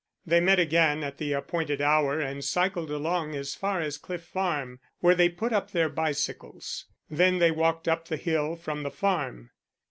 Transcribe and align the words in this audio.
They 0.25 0.39
met 0.39 0.57
again 0.59 1.03
at 1.03 1.19
the 1.19 1.33
appointed 1.33 1.79
hour 1.79 2.19
and 2.19 2.43
cycled 2.43 2.89
along 2.89 3.35
as 3.35 3.53
far 3.53 3.81
as 3.81 3.99
Cliff 3.99 4.23
Farm, 4.23 4.79
where 4.99 5.13
they 5.13 5.29
put 5.29 5.53
up 5.53 5.69
their 5.69 5.89
bicycles. 5.89 6.85
Then 7.07 7.37
they 7.37 7.51
walked 7.51 7.87
up 7.87 8.07
the 8.07 8.17
hill 8.17 8.55
from 8.55 8.81
the 8.81 8.89
farm. 8.89 9.51